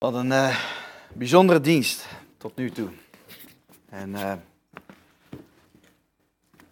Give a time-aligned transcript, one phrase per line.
[0.00, 0.56] Wat een uh,
[1.12, 2.06] bijzondere dienst
[2.36, 2.88] tot nu toe.
[3.88, 4.32] En uh,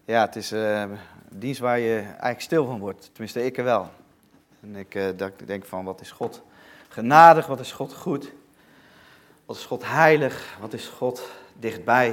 [0.04, 0.98] ja, het is uh, een
[1.30, 3.10] dienst waar je eigenlijk stil van wordt.
[3.12, 3.90] Tenminste, ik er wel.
[4.60, 4.98] En ik
[5.46, 6.42] denk van, wat is God
[6.88, 8.32] genadig, wat is God goed?
[9.46, 12.08] Wat is God heilig, wat is God dichtbij?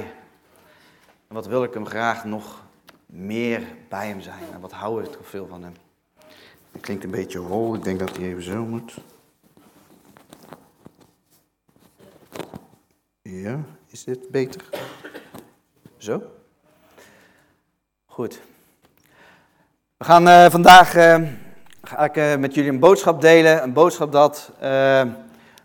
[1.28, 2.62] En wat wil ik hem graag nog
[3.06, 4.52] meer bij hem zijn?
[4.52, 5.74] En wat hou ik toch veel van hem?
[6.72, 8.94] Het klinkt een beetje hol, ik denk dat hij even zo moet.
[13.28, 14.60] Ja, is dit beter?
[15.96, 16.22] Zo?
[18.06, 18.40] Goed.
[19.96, 21.16] We gaan uh, vandaag uh,
[21.82, 23.62] ga ik, uh, met jullie een boodschap delen.
[23.62, 24.50] Een boodschap dat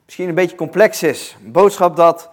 [0.05, 1.37] misschien een beetje complex is.
[1.43, 2.29] Een boodschap dat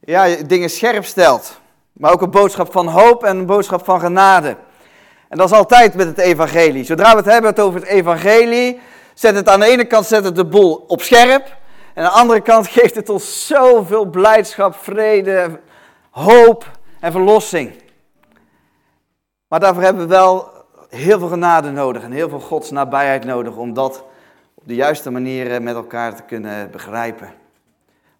[0.00, 1.60] ja, dingen scherp stelt.
[1.92, 4.56] Maar ook een boodschap van hoop en een boodschap van genade.
[5.28, 6.84] En dat is altijd met het evangelie.
[6.84, 8.80] Zodra we het hebben over het evangelie,
[9.14, 11.58] zet het aan de ene kant zet het de boel op scherp.
[11.94, 15.60] En aan de andere kant geeft het ons zoveel blijdschap, vrede,
[16.10, 17.72] hoop en verlossing.
[19.48, 20.48] Maar daarvoor hebben we wel
[20.88, 24.04] heel veel genade nodig en heel veel Gods nabijheid nodig om dat
[24.54, 27.32] op de juiste manier met elkaar te kunnen begrijpen.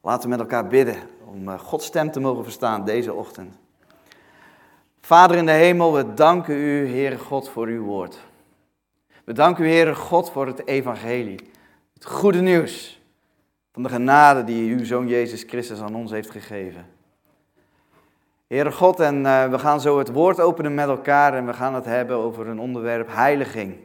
[0.03, 3.55] Laten we met elkaar bidden om eh, Gods stem te mogen verstaan deze ochtend.
[5.01, 8.19] Vader in de hemel, we danken u, Heere God, voor uw woord.
[9.25, 11.51] We danken u, Heere God, voor het evangelie.
[11.95, 13.00] Het goede nieuws
[13.73, 16.87] van de genade die uw Zoon Jezus Christus aan ons heeft gegeven.
[18.47, 21.75] Heere God, en uh, we gaan zo het woord openen met elkaar en we gaan
[21.75, 23.77] het hebben over een onderwerp heiliging.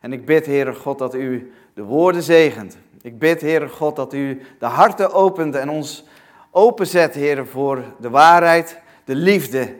[0.00, 2.78] En ik bid, Heere God, dat u de woorden zegent.
[3.02, 6.04] Ik bid, Heere God, dat u de harten opent en ons
[6.50, 9.74] openzet, Heere, voor de waarheid, de liefde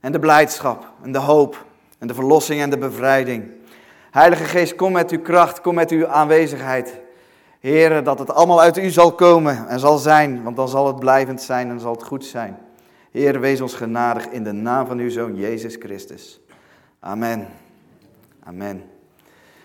[0.00, 1.64] en de blijdschap en de hoop
[1.98, 3.50] en de verlossing en de bevrijding.
[4.10, 7.00] Heilige Geest, kom met uw kracht, kom met uw aanwezigheid.
[7.66, 10.98] Heren, dat het allemaal uit u zal komen en zal zijn, want dan zal het
[10.98, 12.58] blijvend zijn en zal het goed zijn.
[13.10, 16.40] Heer, wees ons genadig in de naam van uw Zoon Jezus Christus.
[17.00, 17.48] Amen.
[18.44, 18.84] Amen.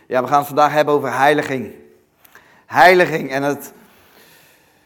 [0.08, 1.72] Ja, we gaan het vandaag hebben over heiliging.
[2.66, 3.74] Heiliging en het...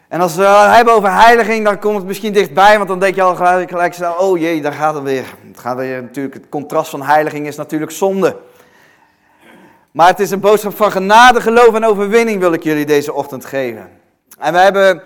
[0.08, 3.16] En als we het hebben over heiliging, dan komt het misschien dichtbij, want dan denk
[3.16, 5.26] je al gelijk, gelijk oh jee, daar gaat het weer.
[5.48, 8.38] Het gaat weer natuurlijk, het contrast van heiliging is natuurlijk zonde.
[9.96, 13.46] Maar het is een boodschap van genade, geloof en overwinning wil ik jullie deze ochtend
[13.46, 13.90] geven.
[14.40, 15.04] En we hebben,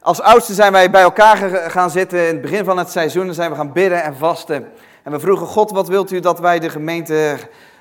[0.00, 3.28] als oudste zijn wij bij elkaar gaan zitten in het begin van het seizoen.
[3.28, 4.72] En zijn we gaan bidden en vasten.
[5.02, 7.38] En we vroegen God, wat wilt u dat wij de gemeente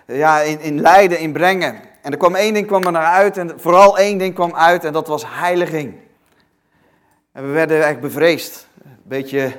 [0.08, 1.80] ja, in, in Leiden inbrengen?
[2.02, 4.84] En er kwam één ding kwam er naar uit en vooral één ding kwam uit
[4.84, 5.96] en dat was heiliging.
[7.32, 8.68] En we werden eigenlijk bevreesd.
[8.84, 9.52] Een beetje,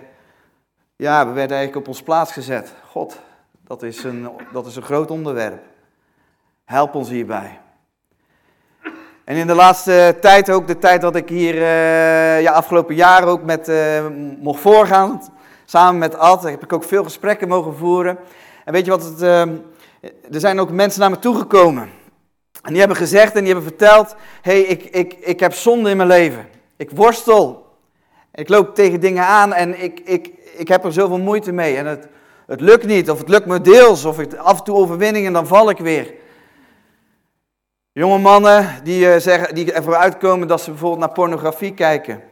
[0.96, 2.72] ja, we werden eigenlijk op ons plaats gezet.
[2.90, 3.18] God,
[3.64, 5.72] dat is een, dat is een groot onderwerp.
[6.64, 7.60] Help ons hierbij.
[9.24, 13.26] En in de laatste tijd, ook de tijd dat ik hier uh, ja, afgelopen jaar
[13.26, 14.06] ook met uh,
[14.40, 15.20] mocht voorgaan,
[15.64, 18.18] samen met Ad, heb ik ook veel gesprekken mogen voeren.
[18.64, 19.40] En weet je wat, het, uh,
[20.30, 21.90] er zijn ook mensen naar me toegekomen.
[22.62, 25.96] En die hebben gezegd en die hebben verteld, hey, ik, ik, ik heb zonde in
[25.96, 26.46] mijn leven.
[26.76, 27.66] Ik worstel.
[28.34, 31.76] Ik loop tegen dingen aan en ik, ik, ik heb er zoveel moeite mee.
[31.76, 32.08] En het,
[32.46, 35.32] het lukt niet, of het lukt me deels, of ik af en toe overwinning en
[35.32, 36.22] dan val ik weer.
[37.94, 42.22] Jonge mannen die, uh, zeggen, die ervoor uitkomen dat ze bijvoorbeeld naar pornografie kijken.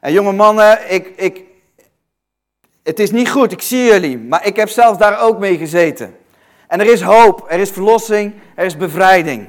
[0.00, 1.44] En jonge mannen, ik, ik,
[2.82, 6.16] het is niet goed, ik zie jullie, maar ik heb zelf daar ook mee gezeten.
[6.66, 9.48] En er is hoop, er is verlossing, er is bevrijding.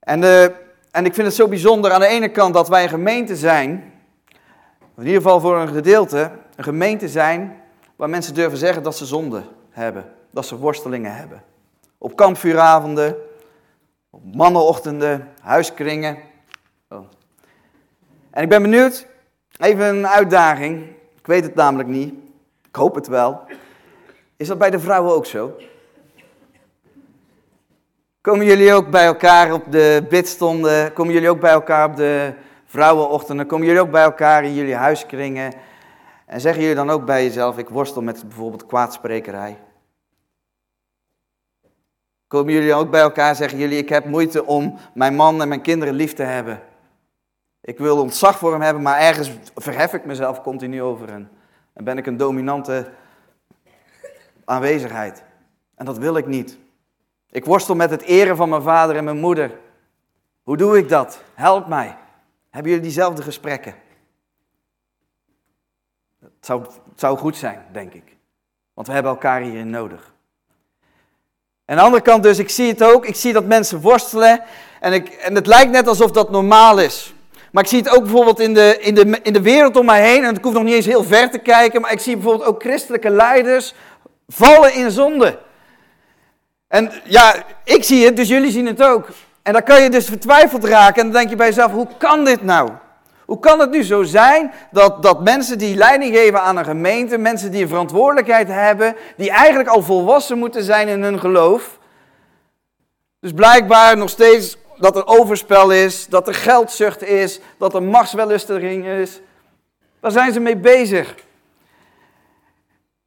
[0.00, 0.42] En, uh,
[0.90, 3.92] en ik vind het zo bijzonder aan de ene kant dat wij een gemeente zijn,
[4.96, 7.62] in ieder geval voor een gedeelte, een gemeente zijn
[7.96, 11.42] waar mensen durven zeggen dat ze zonde hebben, dat ze worstelingen hebben.
[11.98, 13.16] Op kampvuuravonden,
[14.22, 16.18] mannenochtenden, huiskringen.
[16.88, 17.04] Oh.
[18.30, 19.06] En ik ben benieuwd,
[19.58, 20.86] even een uitdaging,
[21.18, 22.14] ik weet het namelijk niet,
[22.68, 23.40] ik hoop het wel.
[24.36, 25.56] Is dat bij de vrouwen ook zo?
[28.20, 30.92] Komen jullie ook bij elkaar op de bidstonden?
[30.92, 32.34] Komen jullie ook bij elkaar op de
[32.66, 33.46] vrouwenochtenden?
[33.46, 35.52] Komen jullie ook bij elkaar in jullie huiskringen?
[36.26, 39.56] En zeggen jullie dan ook bij jezelf, ik worstel met bijvoorbeeld kwaadsprekerij?
[42.28, 45.60] Komen jullie ook bij elkaar zeggen jullie, ik heb moeite om mijn man en mijn
[45.60, 46.62] kinderen lief te hebben.
[47.60, 51.30] Ik wil ontzag voor hem hebben, maar ergens verhef ik mezelf continu over hen.
[51.72, 52.90] En ben ik een dominante
[54.44, 55.24] aanwezigheid.
[55.74, 56.58] En dat wil ik niet.
[57.30, 59.58] Ik worstel met het eren van mijn vader en mijn moeder.
[60.42, 61.22] Hoe doe ik dat?
[61.34, 61.96] Help mij.
[62.50, 63.74] Hebben jullie diezelfde gesprekken?
[66.20, 68.16] Het zou, het zou goed zijn, denk ik.
[68.74, 70.14] Want we hebben elkaar hierin nodig.
[71.66, 74.42] Aan de andere kant dus, ik zie het ook, ik zie dat mensen worstelen
[74.80, 77.14] en, ik, en het lijkt net alsof dat normaal is.
[77.52, 80.10] Maar ik zie het ook bijvoorbeeld in de, in, de, in de wereld om mij
[80.10, 80.24] heen.
[80.24, 81.80] En ik hoef nog niet eens heel ver te kijken.
[81.80, 83.74] Maar ik zie bijvoorbeeld ook christelijke leiders
[84.28, 85.38] vallen in zonde.
[86.68, 87.34] En ja,
[87.64, 89.08] ik zie het, dus jullie zien het ook.
[89.42, 90.96] En dan kan je dus vertwijfeld raken.
[90.96, 92.70] En dan denk je bij jezelf, hoe kan dit nou?
[93.26, 97.18] Hoe kan het nu zo zijn dat, dat mensen die leiding geven aan een gemeente,
[97.18, 101.78] mensen die een verantwoordelijkheid hebben, die eigenlijk al volwassen moeten zijn in hun geloof,
[103.20, 108.86] dus blijkbaar nog steeds dat er overspel is, dat er geldzucht is, dat er machtswellustering
[108.86, 109.20] is.
[110.00, 111.14] Waar zijn ze mee bezig?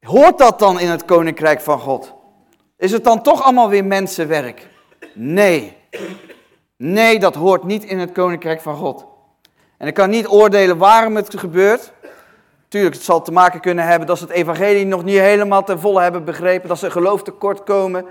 [0.00, 2.14] Hoort dat dan in het koninkrijk van God?
[2.76, 4.68] Is het dan toch allemaal weer mensenwerk?
[5.14, 5.76] Nee.
[6.76, 9.09] Nee, dat hoort niet in het koninkrijk van God.
[9.80, 11.92] En ik kan niet oordelen waarom het gebeurt.
[12.68, 15.80] Tuurlijk, het zal te maken kunnen hebben dat ze het evangelie nog niet helemaal ten
[15.80, 18.04] volle hebben begrepen, dat ze geloof tekort komen,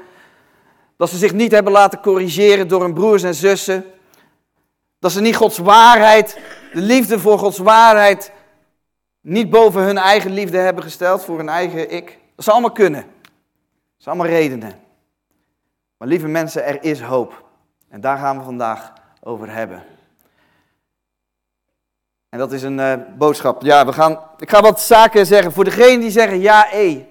[0.97, 3.85] dat ze zich niet hebben laten corrigeren door hun broers en zussen,
[4.99, 6.39] dat ze niet Gods waarheid,
[6.73, 8.31] de liefde voor Gods waarheid,
[9.21, 12.19] niet boven hun eigen liefde hebben gesteld, voor hun eigen ik.
[12.35, 13.01] Dat zou allemaal kunnen.
[13.01, 13.11] Dat
[13.97, 14.73] zijn allemaal redenen.
[15.97, 17.45] Maar lieve mensen, er is hoop.
[17.89, 19.83] En daar gaan we vandaag over hebben.
[22.29, 23.61] En dat is een uh, boodschap.
[23.61, 25.51] Ja, we gaan, ik ga wat zaken zeggen.
[25.51, 27.01] Voor degenen die zeggen ja, e.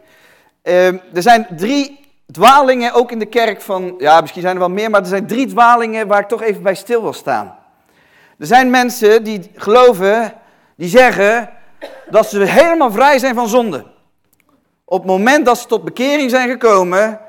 [0.63, 4.91] Er zijn drie dwalingen ook in de kerk van, ja, misschien zijn er wel meer,
[4.91, 7.59] maar er zijn drie dwalingen waar ik toch even bij stil wil staan.
[8.39, 10.35] Er zijn mensen die geloven,
[10.77, 11.51] die zeggen
[12.11, 13.87] dat ze helemaal vrij zijn van zonde.
[14.85, 17.21] Op het moment dat ze tot bekering zijn gekomen,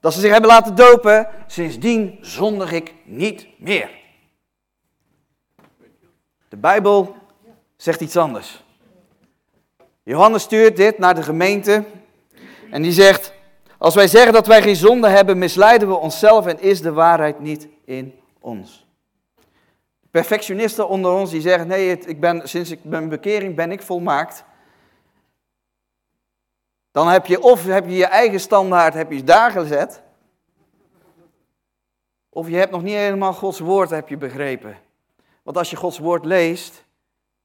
[0.00, 3.90] dat ze zich hebben laten dopen, sindsdien zondig ik niet meer.
[6.48, 7.16] De Bijbel
[7.78, 8.64] zegt iets anders.
[10.02, 11.84] Johannes stuurt dit naar de gemeente
[12.70, 13.32] en die zegt,
[13.78, 17.40] als wij zeggen dat wij geen zonde hebben, misleiden we onszelf en is de waarheid
[17.40, 18.86] niet in ons.
[20.10, 24.44] Perfectionisten onder ons die zeggen, nee, ik ben, sinds ik mijn bekering ben ik volmaakt.
[26.90, 30.02] Dan heb je of heb je je eigen standaard heb je daar gezet,
[32.28, 34.78] of je hebt nog niet helemaal Gods woord heb je begrepen.
[35.42, 36.84] Want als je Gods woord leest,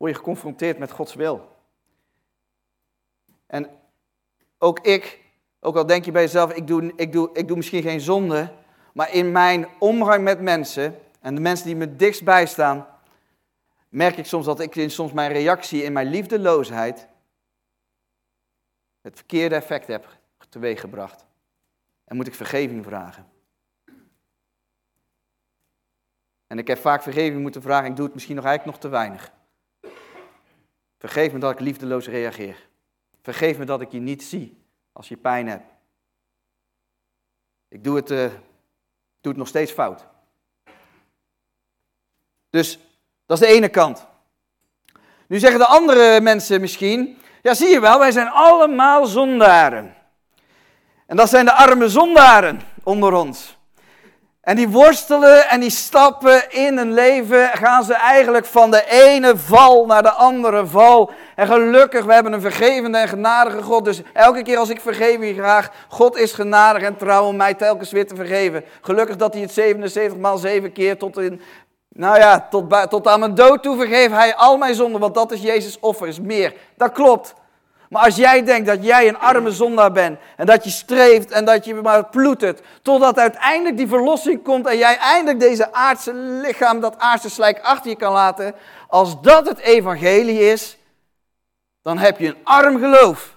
[0.03, 1.55] word je geconfronteerd met Gods wil.
[3.45, 3.69] En
[4.57, 5.19] ook ik,
[5.59, 8.53] ook al denk je bij jezelf, ik doe, ik doe, ik doe misschien geen zonde,
[8.93, 12.87] maar in mijn omgang met mensen en de mensen die me dichtst staan,
[13.89, 17.07] merk ik soms dat ik in soms mijn reactie in mijn liefdeloosheid
[19.01, 20.17] het verkeerde effect heb
[20.49, 21.25] teweeggebracht.
[22.05, 23.27] En moet ik vergeving vragen.
[26.47, 28.97] En ik heb vaak vergeving moeten vragen, ik doe het misschien nog eigenlijk nog te
[28.97, 29.31] weinig.
[31.03, 32.69] Vergeef me dat ik liefdeloos reageer.
[33.21, 35.71] Vergeef me dat ik je niet zie als je pijn hebt.
[37.67, 38.31] Ik doe het, uh,
[39.21, 40.05] nog steeds fout.
[42.49, 42.79] Dus
[43.25, 44.07] dat is de ene kant.
[45.27, 49.95] Nu zeggen de andere mensen misschien, ja zie je wel, wij zijn allemaal zondaren.
[51.05, 53.57] En dat zijn de arme zondaren onder ons.
[54.43, 59.37] En die worstelen en die stappen in een leven, gaan ze eigenlijk van de ene
[59.37, 61.11] val naar de andere val.
[61.35, 63.85] En gelukkig, we hebben een vergevende en genadige God.
[63.85, 67.53] Dus elke keer als ik vergeef je graag, God is genadig en trouw om mij
[67.53, 68.63] telkens weer te vergeven.
[68.81, 71.41] Gelukkig dat hij het 77 maal 7 keer tot in,
[71.89, 75.01] nou ja, tot, tot aan mijn dood toe vergeeft hij al mijn zonden.
[75.01, 76.53] Want dat is Jezus offer, is meer.
[76.77, 77.33] Dat klopt.
[77.93, 81.45] Maar als jij denkt dat jij een arme zondaar bent en dat je streeft en
[81.45, 86.79] dat je maar ploetert, totdat uiteindelijk die verlossing komt en jij eindelijk deze aardse lichaam,
[86.79, 88.55] dat aardse slijk achter je kan laten,
[88.87, 90.77] als dat het evangelie is,
[91.81, 93.35] dan heb je een arm geloof.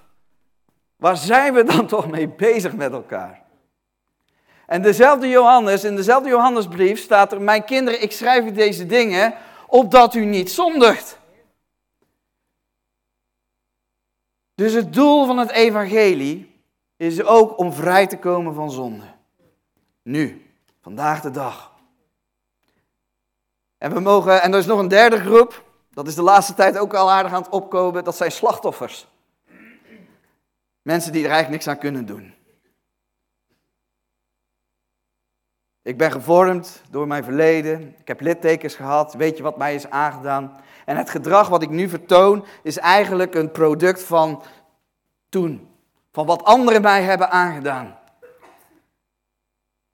[0.97, 3.43] Waar zijn we dan toch mee bezig met elkaar?
[4.67, 9.35] En dezelfde Johannes, in dezelfde Johannesbrief staat er, mijn kinderen, ik schrijf u deze dingen,
[9.67, 11.19] opdat u niet zondigt.
[14.57, 16.61] Dus het doel van het evangelie
[16.97, 19.05] is ook om vrij te komen van zonde.
[20.03, 21.73] Nu, vandaag de dag.
[23.79, 26.79] En we mogen, en er is nog een derde groep, dat is de laatste tijd
[26.79, 29.07] ook al aardig aan het opkomen, dat zijn slachtoffers.
[30.83, 32.35] Mensen die er eigenlijk niks aan kunnen doen.
[35.87, 37.95] Ik ben gevormd door mijn verleden.
[37.99, 39.15] Ik heb littekens gehad.
[39.15, 40.61] Weet je wat mij is aangedaan?
[40.85, 44.43] En het gedrag wat ik nu vertoon is eigenlijk een product van
[45.29, 45.69] toen.
[46.13, 47.99] Van wat anderen mij hebben aangedaan.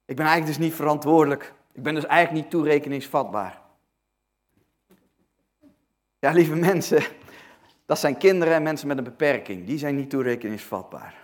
[0.05, 1.53] Ik ben eigenlijk dus niet verantwoordelijk.
[1.73, 3.61] Ik ben dus eigenlijk niet toerekeningsvatbaar.
[6.19, 7.03] Ja, lieve mensen,
[7.87, 9.67] dat zijn kinderen en mensen met een beperking.
[9.67, 11.15] Die zijn niet toerekeningsvatbaar.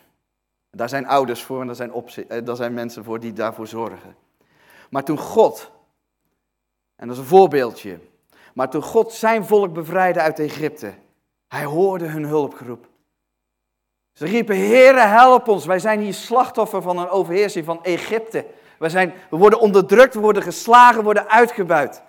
[0.70, 4.26] Daar zijn ouders voor en daar zijn, eh, daar zijn mensen voor die daarvoor zorgen.
[4.88, 5.70] Maar toen God,
[6.96, 7.98] en dat is een voorbeeldje,
[8.54, 10.94] Maar toen God zijn volk bevrijdde uit Egypte,
[11.48, 12.88] hij hoorde hun hulpgeroep.
[14.12, 15.66] Ze riepen, Heere, help ons.
[15.66, 18.44] Wij zijn hier slachtoffer van een overheersing van Egypte.
[18.78, 22.02] We, zijn, we worden onderdrukt, we worden geslagen, we worden uitgebuit.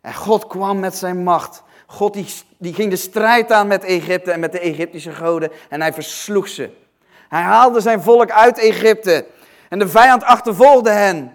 [0.00, 1.62] En God kwam met zijn macht.
[1.86, 2.26] God die,
[2.58, 6.48] die ging de strijd aan met Egypte en met de Egyptische goden en hij versloeg
[6.48, 6.70] ze.
[7.28, 9.26] Hij haalde zijn volk uit Egypte
[9.68, 11.32] en de vijand achtervolgde hen.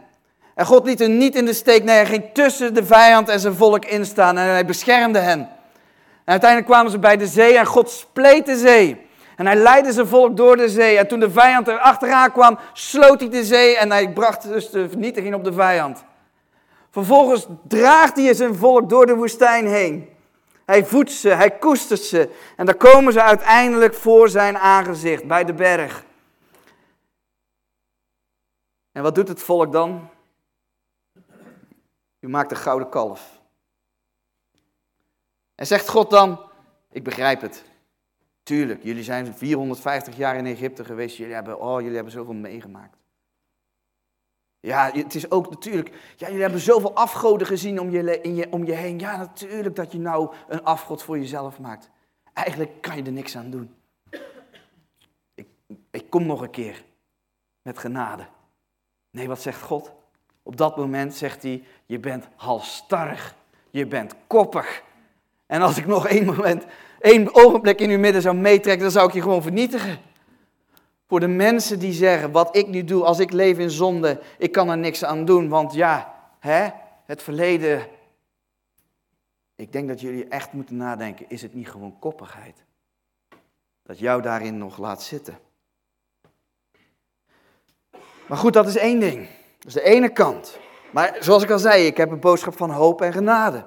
[0.60, 3.40] En God liet hen niet in de steek, nee, hij ging tussen de vijand en
[3.40, 5.40] zijn volk instaan en hij beschermde hen.
[5.40, 5.50] En
[6.26, 9.08] uiteindelijk kwamen ze bij de zee en God spleet de zee.
[9.36, 10.98] En hij leidde zijn volk door de zee.
[10.98, 14.70] En toen de vijand er achteraan kwam, sloot hij de zee en hij bracht dus
[14.70, 16.04] de vernietiging op de vijand.
[16.92, 20.10] Vervolgens draagt hij zijn volk door de woestijn heen.
[20.66, 22.30] Hij voedt ze, hij koestert ze.
[22.56, 26.04] En dan komen ze uiteindelijk voor zijn aangezicht, bij de berg.
[28.92, 30.10] En wat doet het volk dan?
[32.20, 33.42] U maakt een gouden kalf.
[35.56, 36.50] En zegt God dan,
[36.92, 37.64] ik begrijp het.
[38.44, 41.18] Tuurlijk, jullie zijn 450 jaar in Egypte geweest.
[41.18, 42.98] Jullie hebben, oh, jullie hebben zoveel meegemaakt.
[44.60, 48.52] Ja, het is ook natuurlijk, ja, jullie hebben zoveel afgoden gezien om je, in je,
[48.52, 49.00] om je heen.
[49.00, 51.90] Ja, natuurlijk dat je nou een afgod voor jezelf maakt.
[52.34, 53.76] Eigenlijk kan je er niks aan doen.
[55.34, 55.48] Ik,
[55.92, 56.84] ik kom nog een keer
[57.62, 58.28] met genade.
[59.12, 59.94] Nee, wat zegt God?
[60.44, 63.36] Op dat moment zegt hij, je bent halstarrig,
[63.70, 64.84] je bent koppig.
[65.46, 66.66] En als ik nog één moment,
[67.00, 70.00] één ogenblik in uw midden zou meetrekken, dan zou ik je gewoon vernietigen.
[71.08, 74.52] Voor de mensen die zeggen, wat ik nu doe, als ik leef in zonde, ik
[74.52, 76.70] kan er niks aan doen, want ja, hè,
[77.06, 77.88] het verleden.
[79.56, 82.64] Ik denk dat jullie echt moeten nadenken, is het niet gewoon koppigheid?
[83.84, 85.40] Dat jou daarin nog laat zitten.
[88.28, 89.28] Maar goed, dat is één ding.
[89.60, 90.58] Dat is de ene kant.
[90.92, 93.66] Maar zoals ik al zei, ik heb een boodschap van hoop en genade.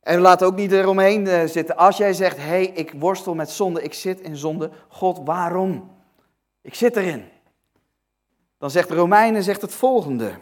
[0.00, 1.76] En laat ook niet eromheen eh, zitten.
[1.76, 4.70] Als jij zegt, hé, hey, ik worstel met zonde, ik zit in zonde.
[4.88, 5.90] God, waarom?
[6.62, 7.28] Ik zit erin.
[8.58, 10.32] Dan zegt de Romeinen zegt het volgende.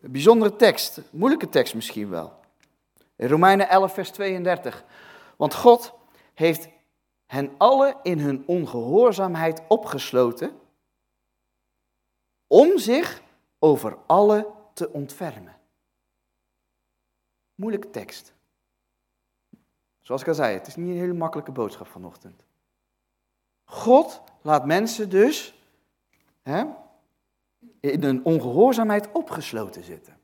[0.00, 2.32] Een bijzondere tekst, moeilijke tekst misschien wel.
[3.16, 4.84] In Romeinen 11, vers 32.
[5.36, 5.92] Want God
[6.34, 6.68] heeft
[7.26, 10.50] hen alle in hun ongehoorzaamheid opgesloten
[12.48, 13.22] om zich
[13.58, 15.56] over alle te ontfermen.
[17.54, 18.34] Moeilijke tekst.
[20.00, 22.44] Zoals ik al zei, het is niet een hele makkelijke boodschap vanochtend.
[23.64, 25.62] God laat mensen dus
[26.42, 26.64] hè,
[27.80, 30.18] in een ongehoorzaamheid opgesloten zitten.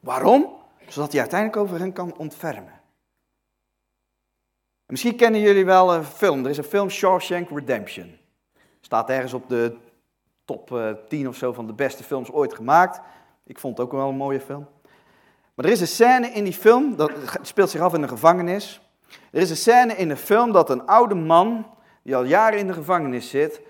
[0.00, 0.56] Waarom?
[0.88, 2.80] Zodat hij uiteindelijk over hen kan ontfermen.
[4.86, 6.44] misschien kennen jullie wel een film.
[6.44, 8.18] Er is een film Shawshank Redemption.
[8.80, 9.78] Staat ergens op de
[10.48, 13.00] top 10 eh, of zo van de beste films ooit gemaakt.
[13.44, 14.66] Ik vond het ook wel een mooie film.
[15.54, 17.10] Maar er is een scène in die film, dat
[17.42, 18.80] speelt zich af in een gevangenis.
[19.30, 21.66] Er is een scène in de film dat een oude man,
[22.02, 23.60] die al jaren in de gevangenis zit,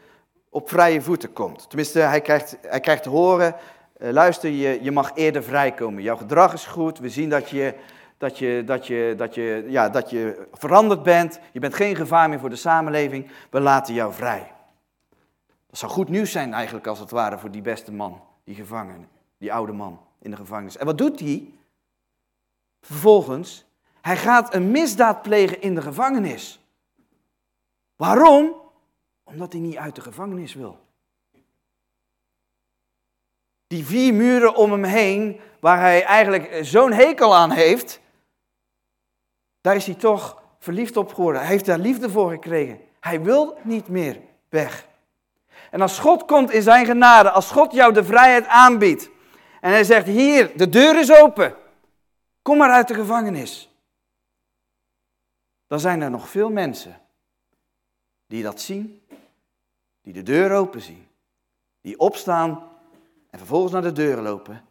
[0.51, 1.69] op vrije voeten komt.
[1.69, 3.55] Tenminste, hij krijgt, hij krijgt te horen,
[3.99, 6.03] uh, luister, je, je mag eerder vrijkomen.
[6.03, 7.75] Jouw gedrag is goed, we zien dat je,
[8.19, 11.41] dat, je, dat, je, dat, je, ja, dat je veranderd bent.
[11.53, 14.57] Je bent geen gevaar meer voor de samenleving, we laten jou vrij.
[15.79, 19.05] Dat zou goed nieuws zijn eigenlijk als het ware voor die beste man, die gevangene,
[19.37, 20.77] die oude man in de gevangenis.
[20.77, 21.53] En wat doet hij?
[22.81, 23.65] Vervolgens,
[24.01, 26.61] hij gaat een misdaad plegen in de gevangenis.
[27.97, 28.55] Waarom?
[29.25, 30.79] Omdat hij niet uit de gevangenis wil.
[33.67, 38.01] Die vier muren om hem heen, waar hij eigenlijk zo'n hekel aan heeft,
[39.61, 41.41] daar is hij toch verliefd op geworden.
[41.41, 42.81] Hij heeft daar liefde voor gekregen.
[43.01, 44.88] Hij wil niet meer weg.
[45.71, 49.11] En als God komt in zijn genade, als God jou de vrijheid aanbiedt,
[49.61, 51.55] en hij zegt, hier, de deur is open.
[52.43, 53.71] Kom maar uit de gevangenis.
[55.67, 57.01] Dan zijn er nog veel mensen
[58.27, 59.03] die dat zien,
[60.03, 61.09] die de deur open zien,
[61.81, 62.69] die opstaan
[63.31, 64.65] en vervolgens naar de deur lopen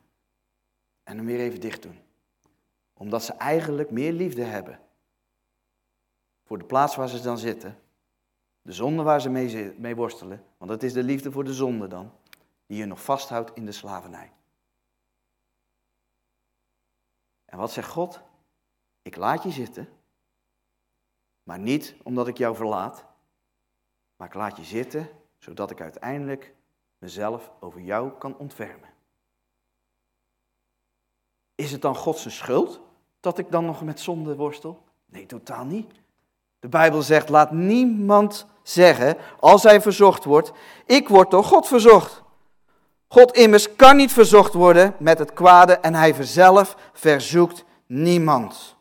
[1.04, 2.00] en hem weer even dicht doen.
[2.94, 4.80] Omdat ze eigenlijk meer liefde hebben
[6.44, 7.80] voor de plaats waar ze dan zitten,
[8.68, 9.30] de zonde waar ze
[9.78, 12.12] mee, worstelen, want dat is de liefde voor de zonde dan,
[12.66, 14.32] die je nog vasthoudt in de slavernij.
[17.46, 18.22] En wat zegt God?
[19.02, 19.90] Ik laat je zitten,
[21.44, 23.06] maar niet omdat ik jou verlaat,
[24.16, 26.56] maar ik laat je zitten zodat ik uiteindelijk
[26.98, 28.90] mezelf over jou kan ontfermen.
[31.56, 32.82] Is het dan Gods schuld
[33.20, 34.84] dat ik dan nog met zonde worstel?
[35.06, 36.06] Nee, totaal niet.
[36.60, 40.52] De Bijbel zegt, laat niemand zeggen, als hij verzocht wordt,
[40.86, 42.24] ik word door God verzocht.
[43.08, 48.76] God immers kan niet verzocht worden met het kwade en hij zelf verzoekt niemand.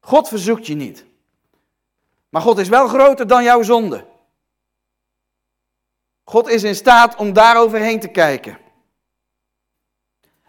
[0.00, 1.04] God verzoekt je niet.
[2.28, 4.06] Maar God is wel groter dan jouw zonde.
[6.24, 8.58] God is in staat om daaroverheen te kijken.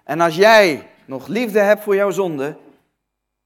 [0.03, 2.57] En als jij nog liefde hebt voor jouw zonde,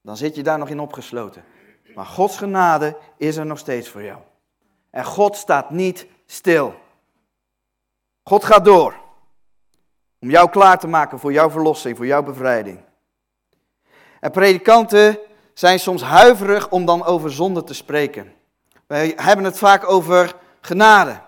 [0.00, 1.44] dan zit je daar nog in opgesloten.
[1.94, 4.18] Maar Gods genade is er nog steeds voor jou.
[4.90, 6.74] En God staat niet stil.
[8.22, 8.94] God gaat door.
[10.20, 12.80] Om jou klaar te maken voor jouw verlossing, voor jouw bevrijding.
[14.20, 15.18] En predikanten
[15.54, 18.32] zijn soms huiverig om dan over zonde te spreken.
[18.86, 21.20] Wij hebben het vaak over genade.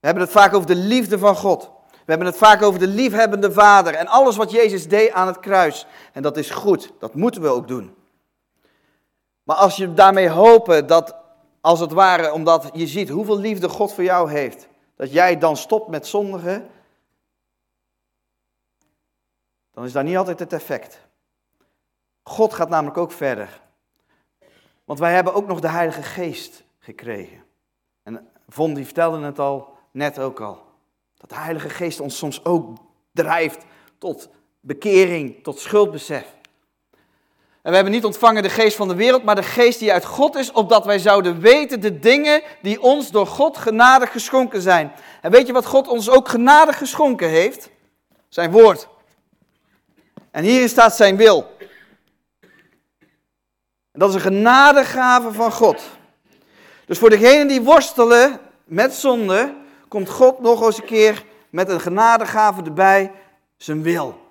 [0.00, 1.70] We hebben het vaak over de liefde van God.
[1.90, 5.40] We hebben het vaak over de liefhebbende Vader en alles wat Jezus deed aan het
[5.40, 5.86] kruis.
[6.12, 7.95] En dat is goed, dat moeten we ook doen.
[9.46, 11.16] Maar als je daarmee hopen dat,
[11.60, 15.56] als het ware, omdat je ziet hoeveel liefde God voor jou heeft, dat jij dan
[15.56, 16.70] stopt met zondigen,
[19.70, 21.00] dan is dat niet altijd het effect.
[22.22, 23.60] God gaat namelijk ook verder.
[24.84, 27.44] Want wij hebben ook nog de Heilige Geest gekregen.
[28.02, 30.64] En Von die vertelde het al, net ook al.
[31.14, 32.76] Dat de Heilige Geest ons soms ook
[33.12, 33.64] drijft
[33.98, 34.28] tot
[34.60, 36.35] bekering, tot schuldbesef.
[37.66, 40.04] En we hebben niet ontvangen de geest van de wereld, maar de geest die uit
[40.04, 44.92] God is, opdat wij zouden weten de dingen die ons door God genadig geschonken zijn.
[45.22, 47.70] En weet je wat God ons ook genadig geschonken heeft?
[48.28, 48.88] Zijn woord.
[50.30, 51.56] En hierin staat zijn wil.
[53.92, 55.82] En dat is een genadegave van God.
[56.84, 59.54] Dus voor degenen die worstelen met zonde,
[59.88, 63.12] komt God nog eens een keer met een genadegave erbij,
[63.56, 64.25] zijn wil.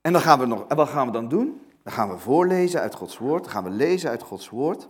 [0.00, 1.66] En, dan gaan we nog, en wat gaan we dan doen?
[1.82, 4.88] Dan gaan we voorlezen uit Gods woord, dan gaan we lezen uit Gods woord.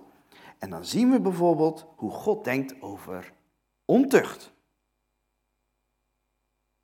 [0.58, 3.32] En dan zien we bijvoorbeeld hoe God denkt over
[3.84, 4.52] ontucht.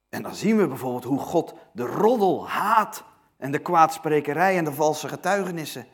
[0.09, 3.05] En dan zien we bijvoorbeeld hoe God de roddel haat
[3.37, 5.87] en de kwaadsprekerij en de valse getuigenissen.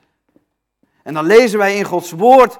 [1.03, 2.59] En dan lezen wij in Gods woord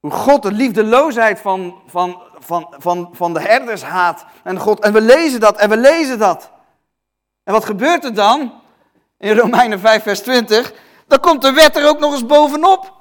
[0.00, 4.26] hoe God de liefdeloosheid van, van, van, van, van de herders haat.
[4.42, 6.52] En, God, en we lezen dat en we lezen dat.
[7.44, 8.52] En wat gebeurt er dan?
[9.18, 10.72] In Romeinen 5, vers 20.
[11.06, 12.92] Dan komt de wet er ook nog eens bovenop.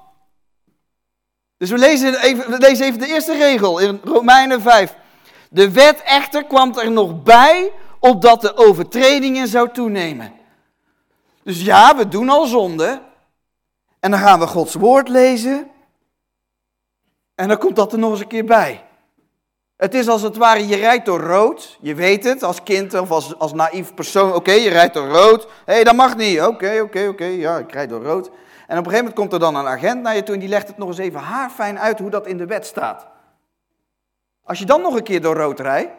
[1.58, 4.96] Dus we lezen even, we lezen even de eerste regel in Romeinen 5.
[5.50, 10.34] De wet echter kwam er nog bij, opdat de overtredingen zou toenemen.
[11.44, 13.02] Dus ja, we doen al zonde.
[14.00, 15.72] En dan gaan we Gods woord lezen.
[17.36, 18.84] En dan komt dat er nog eens een keer bij.
[19.84, 21.78] Het is als het ware, je rijdt door rood.
[21.82, 24.34] Je weet het, als kind of als, als naïef persoon.
[24.34, 25.48] Oké, je rijdt door rood.
[25.66, 26.42] Hé, hey, dat mag niet.
[26.42, 27.26] Oké, oké, oké.
[27.26, 28.28] Ja, ik rijd door rood.
[28.28, 28.36] En op
[28.68, 30.78] een gegeven moment komt er dan een agent naar je toe en die legt het
[30.78, 33.08] nog eens even haarfijn uit hoe dat in de wet staat.
[34.44, 35.92] Als je dan nog een keer door rood rijdt,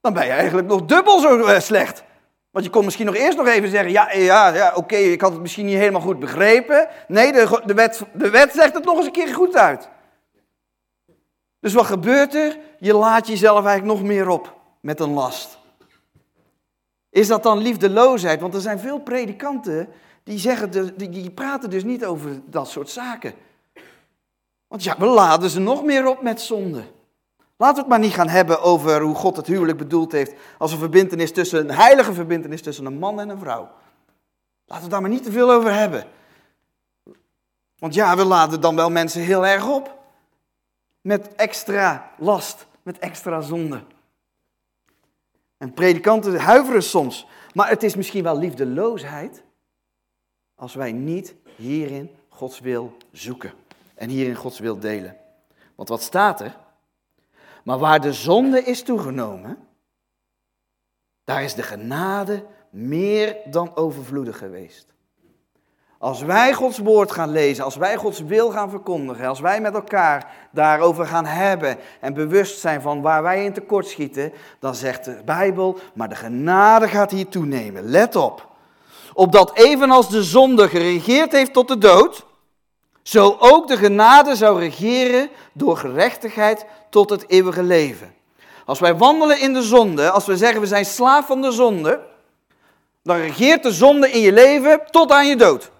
[0.00, 2.04] dan ben je eigenlijk nog dubbel zo eh, slecht.
[2.50, 5.32] Want je kon misschien nog eerst nog even zeggen, ja, ja, ja oké, ik had
[5.32, 6.88] het misschien niet helemaal goed begrepen.
[7.08, 9.88] Nee, de, de, wet, de wet zegt het nog eens een keer goed uit.
[11.64, 12.58] Dus wat gebeurt er?
[12.78, 15.58] Je laat jezelf eigenlijk nog meer op met een last.
[17.10, 18.40] Is dat dan liefdeloosheid?
[18.40, 19.88] Want er zijn veel predikanten
[20.22, 23.34] die, zeggen, die praten dus niet over dat soort zaken.
[24.68, 26.82] Want ja, we laden ze nog meer op met zonde.
[27.56, 30.72] Laten we het maar niet gaan hebben over hoe God het huwelijk bedoeld heeft als
[30.72, 33.70] een verbindenis tussen, een heilige verbindenis tussen een man en een vrouw.
[34.66, 36.04] Laten we daar maar niet te veel over hebben.
[37.78, 40.02] Want ja, we laden dan wel mensen heel erg op.
[41.04, 43.82] Met extra last, met extra zonde.
[45.56, 47.26] En predikanten huiveren soms.
[47.52, 49.42] Maar het is misschien wel liefdeloosheid
[50.54, 53.52] als wij niet hierin Gods wil zoeken.
[53.94, 55.16] En hierin Gods wil delen.
[55.74, 56.56] Want wat staat er?
[57.64, 59.68] Maar waar de zonde is toegenomen,
[61.24, 64.93] daar is de genade meer dan overvloedig geweest.
[66.04, 69.74] Als wij Gods woord gaan lezen, als wij Gods wil gaan verkondigen, als wij met
[69.74, 75.04] elkaar daarover gaan hebben en bewust zijn van waar wij in tekort schieten, dan zegt
[75.04, 77.84] de Bijbel, maar de genade gaat hier toenemen.
[77.84, 78.48] Let op.
[79.14, 82.26] Opdat evenals de zonde geregeerd heeft tot de dood,
[83.02, 88.14] zo ook de genade zou regeren door gerechtigheid tot het eeuwige leven.
[88.64, 92.00] Als wij wandelen in de zonde, als we zeggen we zijn slaaf van de zonde,
[93.02, 95.72] dan regeert de zonde in je leven tot aan je dood.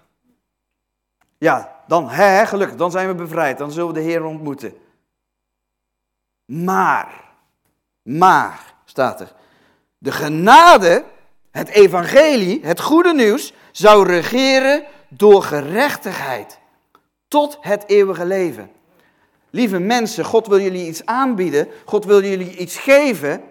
[1.45, 4.75] Ja, dan, hè, gelukkig, dan zijn we bevrijd, dan zullen we de Heer ontmoeten.
[6.45, 7.25] Maar,
[8.03, 9.33] maar, staat er,
[9.99, 11.05] de genade,
[11.51, 16.59] het evangelie, het goede nieuws, zou regeren door gerechtigheid
[17.29, 18.71] tot het eeuwige leven.
[19.51, 23.43] Lieve mensen, God wil jullie iets aanbieden, God wil jullie iets geven,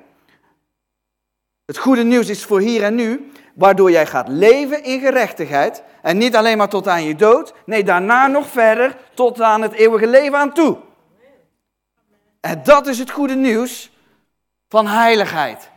[1.66, 5.84] Het goede nieuws is voor hier en nu, waardoor jij gaat leven in gerechtigheid.
[6.02, 9.74] En niet alleen maar tot aan je dood, nee, daarna nog verder tot aan het
[9.74, 10.78] eeuwige leven aan toe.
[12.40, 13.92] En dat is het goede nieuws
[14.70, 15.72] van heiligheid.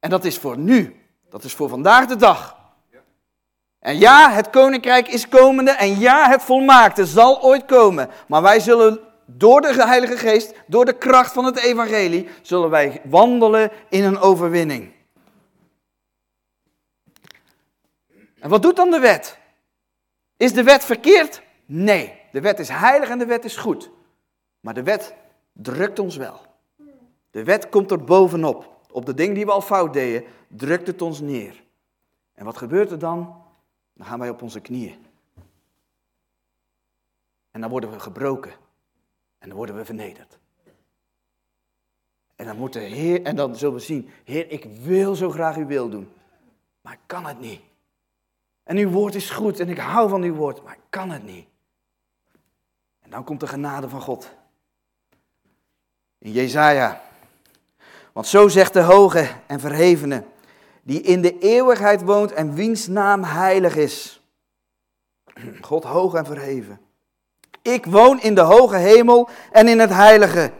[0.00, 1.00] En dat is voor nu.
[1.30, 2.56] Dat is voor vandaag de dag.
[3.78, 5.70] En ja, het koninkrijk is komende.
[5.70, 8.10] En ja, het volmaakte zal ooit komen.
[8.28, 13.00] Maar wij zullen door de Heilige Geest, door de kracht van het evangelie, zullen wij
[13.04, 14.92] wandelen in een overwinning.
[18.38, 19.38] En wat doet dan de wet?
[20.36, 21.42] Is de wet verkeerd?
[21.64, 23.90] Nee, de wet is heilig en de wet is goed.
[24.60, 25.14] Maar de wet
[25.52, 26.40] drukt ons wel.
[27.30, 28.74] De wet komt er bovenop.
[28.90, 31.64] Op de dingen die we al fout deden, drukt het ons neer.
[32.34, 33.44] En wat gebeurt er dan?
[33.94, 35.06] Dan gaan wij op onze knieën.
[37.50, 38.52] En dan worden we gebroken.
[39.46, 40.38] En dan worden we vernederd.
[42.36, 45.56] En dan, moet de Heer, en dan zullen we zien, Heer, ik wil zo graag
[45.56, 46.12] uw wil doen.
[46.80, 47.60] Maar kan het niet.
[48.62, 51.24] En uw woord is goed en ik hou van uw woord, maar ik kan het
[51.24, 51.46] niet.
[53.00, 54.34] En dan komt de genade van God.
[56.18, 57.02] In Jezaja.
[58.12, 60.24] Want zo zegt de hoge en verhevene,
[60.82, 64.22] die in de eeuwigheid woont en wiens naam heilig is.
[65.60, 66.85] God hoog en verheven.
[67.66, 70.52] Ik woon in de hoge hemel en in het heilige.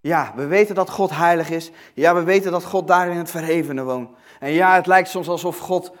[0.00, 1.70] Ja, we weten dat God heilig is.
[1.94, 4.10] Ja, we weten dat God daar in het verhevene woont.
[4.38, 5.92] En ja, het lijkt soms alsof God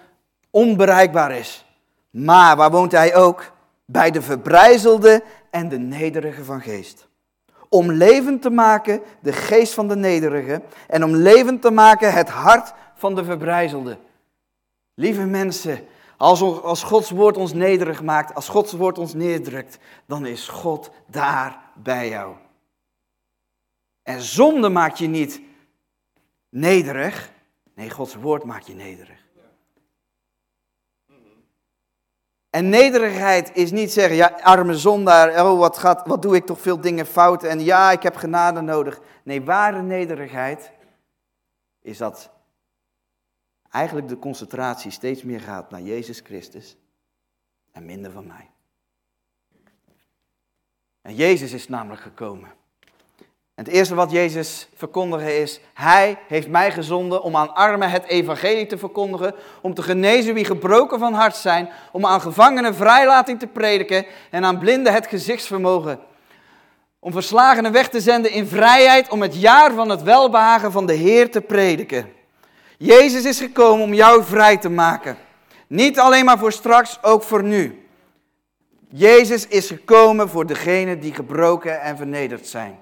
[0.50, 1.64] onbereikbaar is.
[2.10, 3.52] Maar waar woont hij ook?
[3.84, 7.08] Bij de verbrijzelde en de nederige van geest.
[7.68, 12.28] Om levend te maken de geest van de nederige en om levend te maken het
[12.28, 13.98] hart van de verbrijzelde.
[14.94, 15.80] Lieve mensen,
[16.20, 20.90] als, als Gods woord ons nederig maakt, als Gods woord ons neerdrukt, dan is God
[21.06, 22.34] daar bij jou.
[24.02, 25.40] En zonde maakt je niet
[26.48, 27.32] nederig.
[27.74, 29.18] Nee, Gods woord maakt je nederig.
[32.50, 36.60] En nederigheid is niet zeggen, ja, arme zondaar, oh, wat, gaat, wat doe ik toch
[36.60, 39.00] veel dingen fout en ja, ik heb genade nodig.
[39.22, 40.72] Nee, ware nederigheid
[41.82, 42.30] is dat
[43.70, 46.76] eigenlijk de concentratie steeds meer gaat naar Jezus Christus
[47.72, 48.50] en minder van mij.
[51.02, 52.48] En Jezus is namelijk gekomen.
[53.54, 58.04] En het eerste wat Jezus verkondigde is, Hij heeft mij gezonden om aan armen het
[58.04, 63.38] evangelie te verkondigen, om te genezen wie gebroken van hart zijn, om aan gevangenen vrijlating
[63.38, 66.00] te prediken en aan blinden het gezichtsvermogen.
[66.98, 70.94] Om verslagenen weg te zenden in vrijheid, om het jaar van het welbehagen van de
[70.94, 72.12] Heer te prediken.
[72.82, 75.16] Jezus is gekomen om jou vrij te maken.
[75.66, 77.88] Niet alleen maar voor straks, ook voor nu.
[78.88, 82.80] Jezus is gekomen voor degenen die gebroken en vernederd zijn.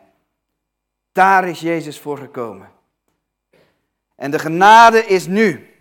[1.13, 2.69] Daar is Jezus voor gekomen.
[4.17, 5.75] En de genade is nu.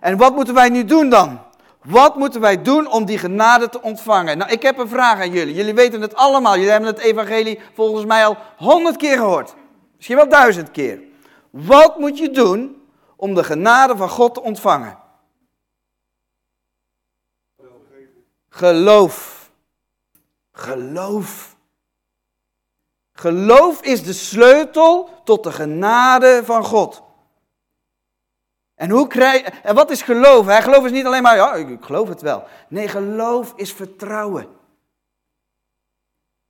[0.00, 1.40] En wat moeten wij nu doen dan?
[1.84, 4.38] Wat moeten wij doen om die genade te ontvangen?
[4.38, 5.54] Nou, ik heb een vraag aan jullie.
[5.54, 6.54] Jullie weten het allemaal.
[6.54, 9.54] Jullie hebben het evangelie volgens mij al honderd keer gehoord.
[9.96, 11.00] Misschien wel duizend keer.
[11.50, 12.77] Wat moet je doen
[13.18, 14.98] om de genade van God te ontvangen?
[18.48, 19.50] Geloof.
[20.52, 21.56] Geloof.
[23.12, 27.02] Geloof is de sleutel tot de genade van God.
[28.74, 30.46] En, hoe krijg, en wat is geloof?
[30.46, 30.62] Hè?
[30.62, 32.44] Geloof is niet alleen maar, ja, ik geloof het wel.
[32.68, 34.48] Nee, geloof is vertrouwen.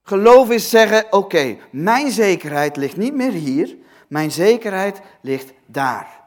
[0.01, 3.77] Geloof is zeggen, oké, mijn zekerheid ligt niet meer hier,
[4.07, 6.18] mijn zekerheid ligt daar.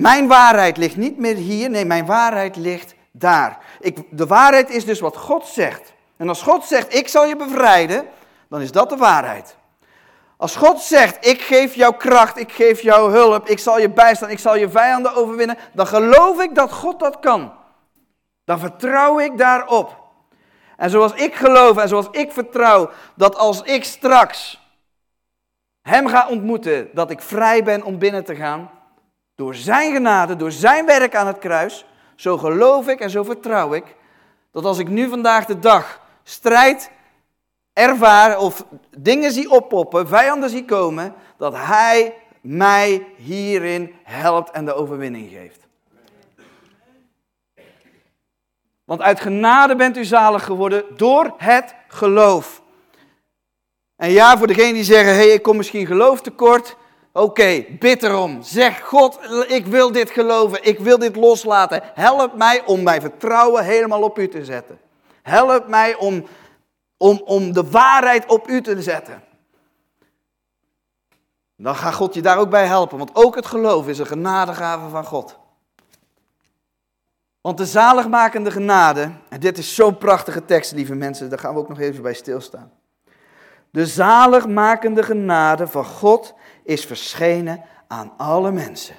[0.00, 3.58] Mijn waarheid ligt niet meer hier, nee, mijn waarheid ligt daar.
[3.80, 5.92] Ik, de waarheid is dus wat God zegt.
[6.16, 8.06] En als God zegt, ik zal je bevrijden,
[8.48, 9.56] dan is dat de waarheid.
[10.36, 14.30] Als God zegt, ik geef jou kracht, ik geef jou hulp, ik zal je bijstaan,
[14.30, 17.52] ik zal je vijanden overwinnen, dan geloof ik dat God dat kan.
[18.44, 19.98] Dan vertrouw ik daarop.
[20.76, 24.58] En zoals ik geloof en zoals ik vertrouw dat als ik straks
[25.82, 28.70] Hem ga ontmoeten, dat ik vrij ben om binnen te gaan,
[29.40, 31.84] door Zijn genade, door Zijn werk aan het kruis,
[32.16, 33.96] zo geloof ik en zo vertrouw ik
[34.52, 36.90] dat als ik nu vandaag de dag strijd
[37.72, 38.64] ervaar of
[38.98, 45.66] dingen zie oppoppen, vijanden zie komen, dat Hij mij hierin helpt en de overwinning geeft.
[48.84, 52.62] Want uit genade bent u zalig geworden door het geloof.
[53.96, 56.76] En ja, voor degenen die zeggen, hé, hey, ik kom misschien geloof tekort.
[57.12, 58.42] Oké, bid erom.
[58.42, 59.18] Zeg, God,
[59.48, 60.64] ik wil dit geloven.
[60.64, 61.82] Ik wil dit loslaten.
[61.94, 64.78] Help mij om mijn vertrouwen helemaal op u te zetten.
[65.22, 66.24] Help mij om
[67.00, 69.22] om, om de waarheid op u te zetten.
[71.56, 74.88] Dan gaat God je daar ook bij helpen, want ook het geloof is een genadegave
[74.88, 75.38] van God.
[77.40, 81.60] Want de zaligmakende genade, en dit is zo'n prachtige tekst, lieve mensen, daar gaan we
[81.60, 82.72] ook nog even bij stilstaan.
[83.70, 88.94] De zaligmakende genade van God is verschenen aan alle mensen.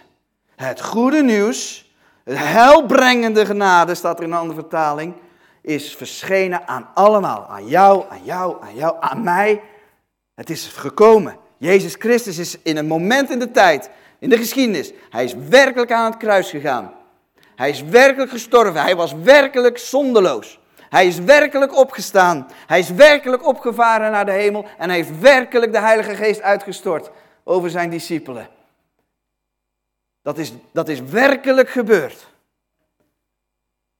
[0.56, 1.92] Het goede nieuws,
[2.24, 5.14] het heilbrengende genade, staat er in een andere vertaling,
[5.62, 7.48] is verschenen aan allemaal.
[7.48, 9.62] Aan jou, aan jou, aan jou, aan mij.
[10.36, 11.38] Het is gekomen.
[11.58, 15.92] Jezus Christus is in een moment in de tijd, in de geschiedenis, hij is werkelijk
[15.92, 16.94] aan het kruis gegaan.
[17.56, 18.82] Hij is werkelijk gestorven.
[18.82, 20.60] Hij was werkelijk zondeloos.
[20.90, 22.48] Hij is werkelijk opgestaan.
[22.68, 24.66] Hij is werkelijk opgevaren naar de hemel.
[24.78, 27.12] En hij heeft werkelijk de Heilige Geest uitgestort
[27.44, 28.50] over zijn discipelen.
[30.22, 32.28] Dat is, dat is werkelijk gebeurd.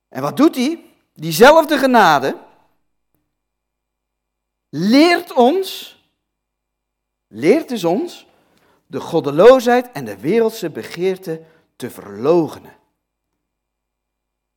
[0.08, 0.84] En wat doet hij?
[1.14, 2.36] Diezelfde genade
[4.68, 5.96] leert ons,
[7.28, 8.26] leert dus ons
[8.86, 11.42] de goddeloosheid en de wereldse begeerte
[11.76, 12.72] te verlogenen.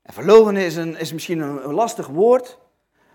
[0.02, 2.58] En is, een, is misschien een, lastig woord,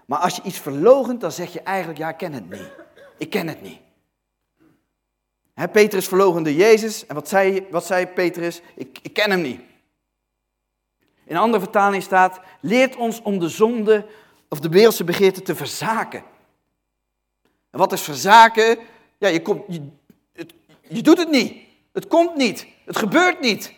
[0.06, 2.70] maar als je iets verlogent, dan zeg je eigenlijk, ja, ik ken het niet.
[3.18, 3.80] Ik ken het niet.
[5.60, 8.60] He, Petrus verlogende Jezus, en wat zei, wat zei Petrus?
[8.74, 9.60] Ik, ik ken hem niet.
[11.24, 14.06] In een andere vertaling staat, leert ons om de zonde
[14.48, 16.22] of de wereldse begeerte te verzaken.
[17.70, 18.78] En wat is verzaken?
[19.18, 19.90] Ja, je, komt, je,
[20.88, 21.56] je doet het niet.
[21.92, 22.66] Het komt niet.
[22.84, 23.72] Het gebeurt niet.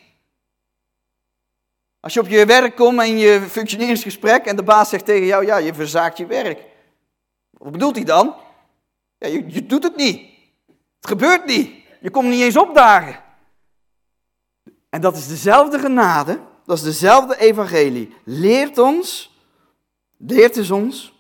[2.01, 5.47] Als je op je werk komt en je functioneringsgesprek en de baas zegt tegen jou,
[5.47, 6.63] ja, je verzaakt je werk.
[7.51, 8.35] Wat bedoelt hij dan?
[9.19, 10.32] Ja, je, je doet het niet.
[11.03, 11.71] Het gebeurt niet.
[12.01, 13.21] Je komt niet eens opdagen.
[14.89, 18.15] En dat is dezelfde genade, dat is dezelfde evangelie.
[18.25, 19.37] Leert ons,
[20.17, 21.15] leert is ons,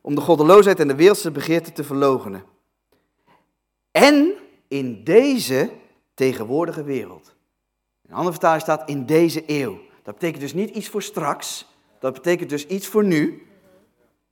[0.00, 2.44] om de goddeloosheid en de wereldse begeerte te verlogenen.
[3.90, 4.34] En
[4.68, 5.70] in deze
[6.14, 7.34] tegenwoordige wereld.
[8.02, 9.78] In een andere vertaling staat in deze eeuw.
[10.02, 11.66] Dat betekent dus niet iets voor straks.
[11.98, 13.46] Dat betekent dus iets voor nu.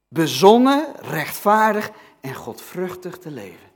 [0.09, 3.73] Bezonnen, rechtvaardig en godvruchtig te leven.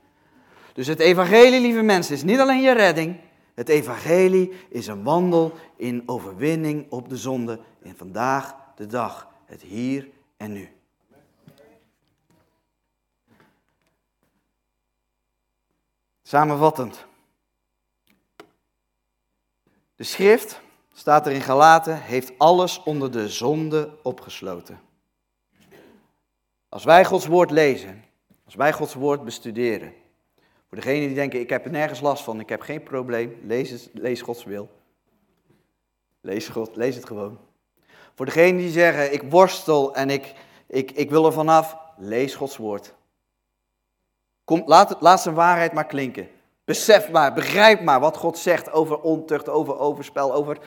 [0.78, 3.20] Dus het evangelie, lieve mensen, is niet alleen je redding.
[3.54, 9.28] Het evangelie is een wandel in overwinning op de zonde in vandaag de dag.
[9.44, 10.68] Het hier en nu.
[16.22, 17.06] Samenvattend.
[19.96, 20.60] De schrift
[20.92, 24.80] staat er in Galaten, heeft alles onder de zonde opgesloten.
[26.68, 28.04] Als wij Gods woord lezen,
[28.44, 29.97] als wij Gods woord bestuderen,
[30.68, 33.88] voor degenen die denken, ik heb er nergens last van, ik heb geen probleem, lees,
[33.92, 34.68] lees Gods wil.
[36.20, 37.38] Lees, God, lees het gewoon.
[38.14, 40.34] Voor degenen die zeggen, ik worstel en ik,
[40.66, 42.94] ik, ik wil er vanaf, lees Gods woord.
[44.44, 46.28] Kom, laat, laat zijn waarheid maar klinken.
[46.64, 50.58] Besef maar, begrijp maar wat God zegt over ontucht, over overspel, over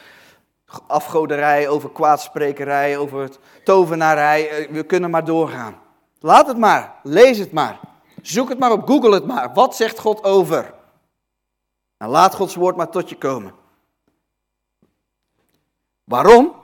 [0.88, 3.30] afgoderij, over kwaadsprekerij, over
[3.64, 4.50] tovenarij.
[4.50, 5.82] Eh, we kunnen maar doorgaan.
[6.20, 7.80] Laat het maar, lees het maar.
[8.22, 9.54] Zoek het maar op, google het maar.
[9.54, 10.74] Wat zegt God over?
[11.98, 13.54] En laat Gods woord maar tot je komen.
[16.04, 16.56] Waarom?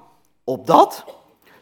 [0.43, 1.06] Opdat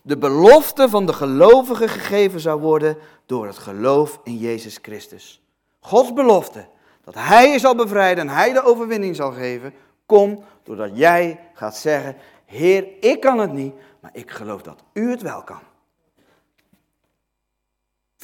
[0.01, 5.41] de belofte van de gelovigen gegeven zou worden door het geloof in Jezus Christus.
[5.79, 6.67] Gods belofte
[7.03, 9.73] dat Hij je zal bevrijden en Hij de overwinning zal geven,
[10.05, 15.09] komt doordat jij gaat zeggen, Heer, ik kan het niet, maar ik geloof dat u
[15.09, 15.59] het wel kan.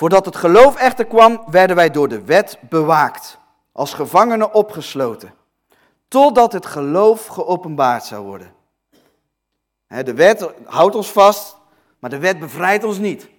[0.02, 3.38] Voordat het geloof echter kwam, werden wij door de wet bewaakt,
[3.72, 5.34] als gevangenen opgesloten,
[6.08, 8.54] totdat het geloof geopenbaard zou worden.
[9.88, 11.58] De wet houdt ons vast,
[12.00, 13.30] maar de wet bevrijdt ons niet.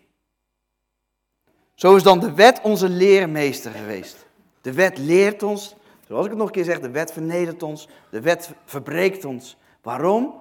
[1.75, 4.27] Zo is dan de wet onze leermeester geweest.
[4.61, 5.75] De wet leert ons,
[6.07, 9.57] zoals ik het nog een keer zeg, de wet vernedert ons, de wet verbreekt ons.
[9.81, 10.40] Waarom?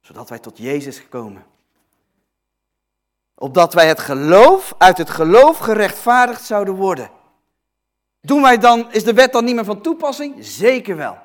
[0.00, 1.44] zodat wij tot Jezus komen.
[3.38, 7.10] Opdat wij het geloof, uit het geloof gerechtvaardigd zouden worden.
[8.20, 10.34] Doen wij dan, is de wet dan niet meer van toepassing?
[10.38, 11.18] Zeker wel.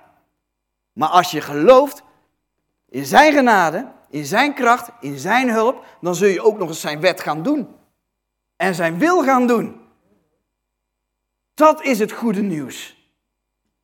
[0.93, 2.03] Maar als je gelooft
[2.89, 6.81] in zijn genade, in zijn kracht, in zijn hulp, dan zul je ook nog eens
[6.81, 7.75] zijn wet gaan doen.
[8.55, 9.81] En zijn wil gaan doen.
[11.53, 12.99] Dat is het goede nieuws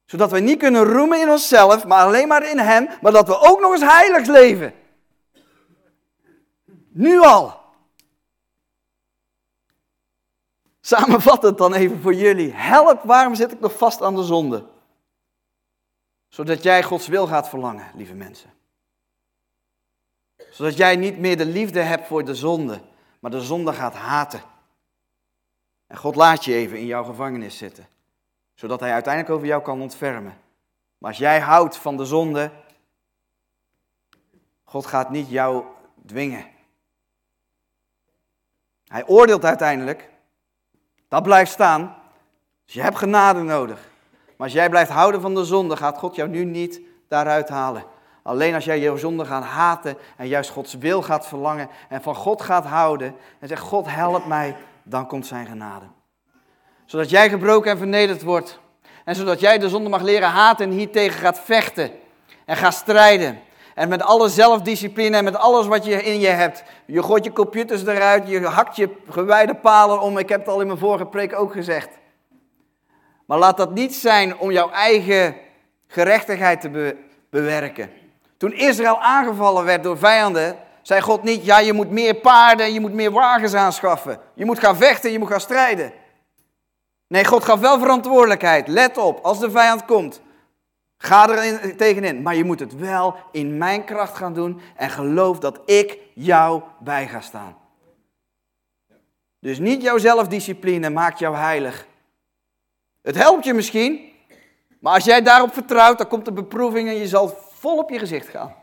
[0.08, 3.40] zodat wij niet kunnen roemen in onszelf, maar alleen maar in Hem, maar dat we
[3.40, 4.74] ook nog eens heilig leven.
[6.92, 7.66] Nu al.
[10.88, 12.54] Samenvattend dan even voor jullie.
[12.54, 14.66] Help, waarom zit ik nog vast aan de zonde?
[16.28, 18.54] Zodat jij Gods wil gaat verlangen, lieve mensen.
[20.50, 22.82] Zodat jij niet meer de liefde hebt voor de zonde,
[23.20, 24.42] maar de zonde gaat haten.
[25.88, 27.88] En God laat je even in jouw gevangenis zitten.
[28.54, 30.38] Zodat hij uiteindelijk over jou kan ontfermen.
[30.98, 32.52] Maar als jij houdt van de zonde,
[34.64, 35.66] God gaat niet jou
[36.06, 36.46] dwingen.
[38.88, 40.16] Hij oordeelt uiteindelijk.
[41.08, 41.96] Dat blijft staan.
[42.66, 43.80] Dus je hebt genade nodig.
[44.26, 47.84] Maar als jij blijft houden van de zonde, gaat God jou nu niet daaruit halen.
[48.24, 52.16] Alleen als jij jouw zonde gaat haten en juist Gods wil gaat verlangen en van
[52.16, 55.86] God gaat houden en zegt God help mij, dan komt zijn genade.
[56.86, 58.60] Zodat jij gebroken en vernederd wordt
[59.06, 61.92] en zodat jij de zonde mag leren haten en hiertegen gaat vechten
[62.46, 63.40] en gaat strijden.
[63.78, 66.64] En met alle zelfdiscipline en met alles wat je in je hebt.
[66.86, 70.18] Je gooit je computers eruit, je hakt je gewijde palen om.
[70.18, 71.90] Ik heb het al in mijn vorige preek ook gezegd.
[73.26, 75.36] Maar laat dat niet zijn om jouw eigen
[75.88, 76.96] gerechtigheid te
[77.30, 77.90] bewerken.
[78.38, 82.80] Toen Israël aangevallen werd door vijanden, zei God niet, ja je moet meer paarden, je
[82.80, 84.20] moet meer wagens aanschaffen.
[84.34, 85.94] Je moet gaan vechten, je moet gaan strijden.
[87.08, 88.68] Nee, God gaf wel verantwoordelijkheid.
[88.68, 90.22] Let op, als de vijand komt,
[90.98, 92.22] ga er tegenin.
[92.22, 96.62] Maar je moet het wel in mijn kracht gaan doen en geloof dat ik jou
[96.80, 97.58] bij ga staan.
[99.40, 101.88] Dus niet jouw zelfdiscipline maakt jou heilig.
[103.02, 104.12] Het helpt je misschien,
[104.80, 108.00] maar als jij daarop vertrouwt, dan komt de beproeving en je zal vol op je
[108.00, 108.56] gezicht gaan.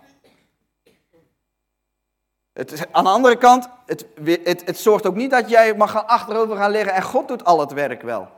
[2.53, 6.07] Het, aan de andere kant, het, het, het zorgt ook niet dat jij mag gaan
[6.07, 8.29] achterover gaan liggen en God doet al het werk wel.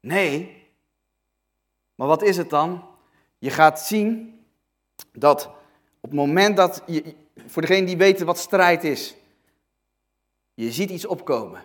[0.00, 0.68] Nee.
[1.94, 2.89] Maar wat is het dan?
[3.40, 4.38] Je gaat zien
[5.12, 5.46] dat
[6.00, 7.14] op het moment dat, je,
[7.46, 9.16] voor degene die weten wat strijd is,
[10.54, 11.62] je ziet iets opkomen.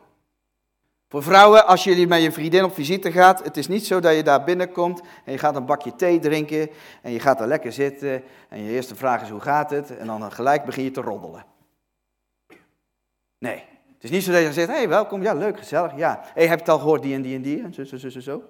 [1.09, 4.15] Voor vrouwen, als jullie met je vriendin op visite gaat, het is niet zo dat
[4.15, 6.69] je daar binnenkomt en je gaat een bakje thee drinken
[7.01, 10.07] en je gaat er lekker zitten en je eerste vraag is hoe gaat het en
[10.07, 11.45] dan gelijk begin je te roddelen.
[13.37, 16.19] Nee, het is niet zo dat je zegt, hé hey, welkom, ja leuk, gezellig, ja.
[16.23, 17.97] Hé, hey, heb je het al gehoord, die en die en die en zo, zo,
[17.97, 18.43] zo, zo, zo.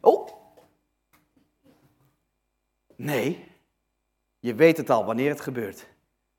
[0.00, 0.28] Oh.
[3.00, 3.44] Nee,
[4.38, 5.86] je weet het al wanneer het gebeurt.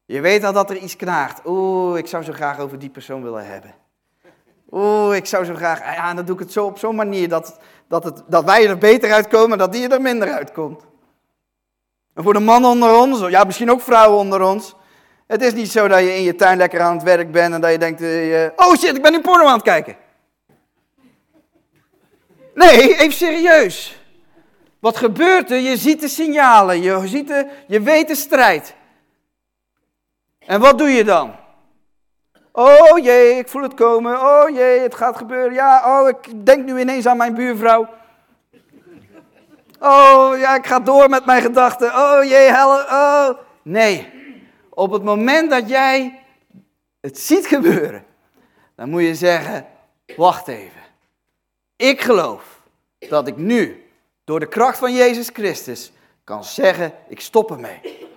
[0.05, 1.41] Je weet al dat er iets knaagt.
[1.45, 3.75] Oeh, ik zou zo graag over die persoon willen hebben.
[4.71, 5.79] Oeh, ik zou zo graag.
[5.79, 8.77] Ja, dan doe ik het zo op zo'n manier dat, dat, het, dat wij er
[8.77, 10.83] beter uitkomen, dat die er minder uitkomt.
[12.13, 14.75] En voor de mannen onder ons, ja, misschien ook vrouwen onder ons.
[15.27, 17.61] Het is niet zo dat je in je tuin lekker aan het werk bent en
[17.61, 19.95] dat je denkt: uh, oh shit, ik ben nu porno aan het kijken.
[22.53, 23.98] Nee, even serieus.
[24.79, 25.57] Wat gebeurt er?
[25.57, 28.75] Je ziet de signalen, je, ziet de, je weet de strijd.
[30.39, 31.35] En wat doe je dan?
[32.51, 34.21] Oh jee, ik voel het komen.
[34.21, 35.53] Oh jee, het gaat gebeuren.
[35.53, 37.87] Ja, oh, ik denk nu ineens aan mijn buurvrouw.
[39.79, 41.87] Oh ja, ik ga door met mijn gedachten.
[41.87, 42.87] Oh jee, help.
[42.91, 43.29] Oh.
[43.61, 44.07] Nee,
[44.69, 46.23] op het moment dat jij
[47.01, 48.05] het ziet gebeuren,
[48.75, 49.65] dan moet je zeggen,
[50.15, 50.81] wacht even.
[51.75, 52.61] Ik geloof
[53.09, 53.88] dat ik nu,
[54.29, 55.91] door de kracht van Jezus Christus,
[56.23, 58.07] kan zeggen, ik stop ermee.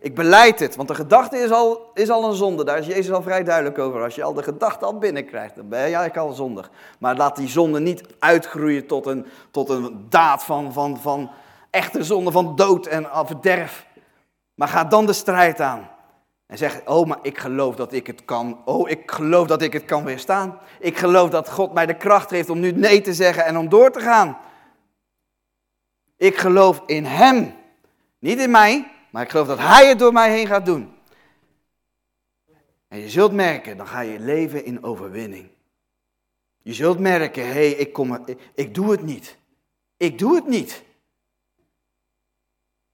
[0.00, 2.64] Ik beleid het, want de gedachte is al, is al een zonde.
[2.64, 4.02] Daar is Jezus al vrij duidelijk over.
[4.02, 6.70] Als je al de gedachte al binnenkrijgt, dan ben eigenlijk al zondig.
[6.98, 11.30] Maar laat die zonde niet uitgroeien tot een, tot een daad van, van, van
[11.70, 13.86] echte zonde, van dood en verderf.
[14.54, 15.90] Maar ga dan de strijd aan.
[16.46, 18.60] En zeg, oh, maar ik geloof dat ik het kan.
[18.64, 20.58] Oh, ik geloof dat ik het kan weerstaan.
[20.80, 23.68] Ik geloof dat God mij de kracht heeft om nu nee te zeggen en om
[23.68, 24.38] door te gaan.
[26.18, 27.54] Ik geloof in Hem.
[28.18, 30.96] Niet in mij, maar ik geloof dat Hij het door mij heen gaat doen.
[32.88, 35.48] En je zult merken, dan ga je leven in overwinning.
[36.62, 39.38] Je zult merken, hé, hey, ik, kom, ik, ik doe het niet.
[39.96, 40.82] Ik doe het niet.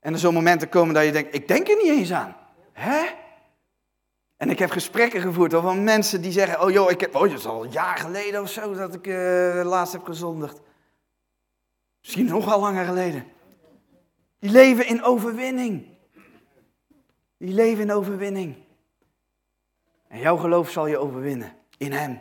[0.00, 2.36] En er zullen momenten komen dat je denkt, ik denk er niet eens aan.
[2.72, 3.04] Hè?
[4.36, 7.32] En ik heb gesprekken gevoerd over mensen die zeggen, oh joh, ik heb, oh, het
[7.32, 10.60] is al een jaar geleden of zo dat ik uh, laatst heb gezondigd.
[12.04, 13.24] Misschien nog al langer geleden.
[14.38, 15.86] Die leven in overwinning.
[17.36, 18.56] Die leven in overwinning.
[20.08, 21.56] En jouw geloof zal je overwinnen.
[21.76, 22.20] In Hem.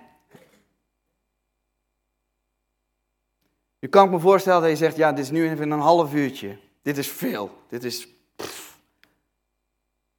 [3.80, 6.58] Je kan me voorstellen dat je zegt, ja, dit is nu even een half uurtje.
[6.82, 7.58] Dit is veel.
[7.68, 8.08] Dit is...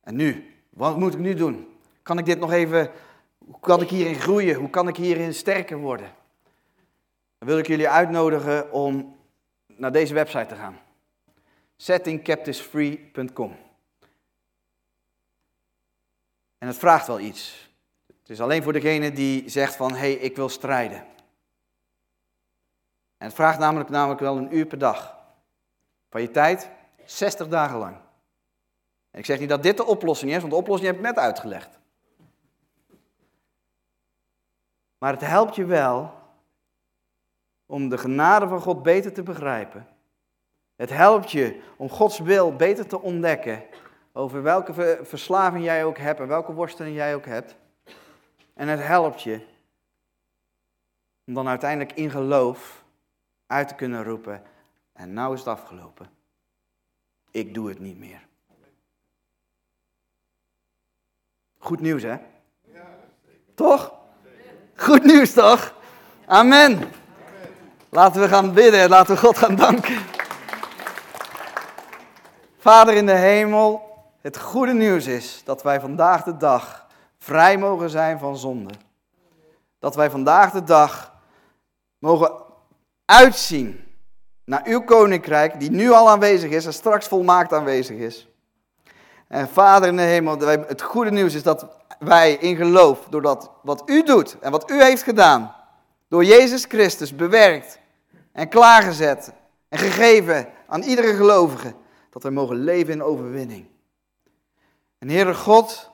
[0.00, 0.54] En nu?
[0.70, 1.68] Wat moet ik nu doen?
[2.02, 2.90] Kan ik dit nog even...
[3.38, 4.54] Hoe kan ik hierin groeien?
[4.56, 6.14] Hoe kan ik hierin sterker worden?
[7.38, 9.16] Dan wil ik jullie uitnodigen om
[9.76, 10.78] naar deze website te gaan.
[11.76, 13.56] settingcaptivesfree.com
[16.64, 17.70] en het vraagt wel iets.
[18.06, 20.98] Het is alleen voor degene die zegt van, hé, hey, ik wil strijden.
[23.16, 25.18] En het vraagt namelijk, namelijk wel een uur per dag.
[26.10, 26.70] Van je tijd,
[27.04, 27.96] 60 dagen lang.
[29.10, 31.18] En ik zeg niet dat dit de oplossing is, want de oplossing heb ik net
[31.18, 31.78] uitgelegd.
[34.98, 36.14] Maar het helpt je wel
[37.66, 39.86] om de genade van God beter te begrijpen.
[40.76, 43.62] Het helpt je om Gods wil beter te ontdekken
[44.12, 47.56] over welke verslaving jij ook hebt en welke worsteling jij ook hebt.
[48.54, 49.40] En het helpt je
[51.26, 52.84] om dan uiteindelijk in geloof
[53.46, 54.42] uit te kunnen roepen.
[54.92, 56.06] En nou is het afgelopen.
[57.30, 58.26] Ik doe het niet meer.
[61.58, 62.16] Goed nieuws, hè?
[63.54, 63.94] Toch?
[64.76, 65.74] Goed nieuws, toch?
[66.26, 66.78] Amen.
[67.94, 69.98] Laten we gaan bidden en laten we God gaan danken.
[72.58, 73.82] Vader in de hemel,
[74.20, 76.86] het goede nieuws is dat wij vandaag de dag
[77.18, 78.74] vrij mogen zijn van zonde.
[79.78, 81.12] Dat wij vandaag de dag
[81.98, 82.32] mogen
[83.04, 83.84] uitzien
[84.44, 88.28] naar uw koninkrijk, die nu al aanwezig is en straks volmaakt aanwezig is.
[89.28, 91.66] En Vader in de hemel, het goede nieuws is dat
[91.98, 95.54] wij in geloof, doordat wat u doet en wat u heeft gedaan,
[96.08, 97.82] door Jezus Christus bewerkt
[98.34, 99.32] en klaargezet
[99.68, 101.74] en gegeven aan iedere gelovige,
[102.10, 103.66] dat wij mogen leven in overwinning.
[104.98, 105.90] En Heere God,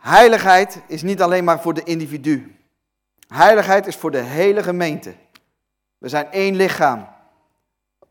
[0.00, 2.56] heiligheid is niet alleen maar voor de individu.
[3.28, 5.14] Heiligheid is voor de hele gemeente.
[5.98, 7.08] We zijn één lichaam.